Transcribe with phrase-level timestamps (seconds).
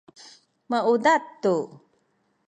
[0.69, 1.55] maudad tu